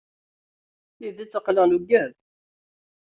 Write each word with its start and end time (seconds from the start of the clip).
S 0.93 0.95
tidet 0.97 1.37
aql-aɣ 1.39 1.65
nugad. 1.67 2.13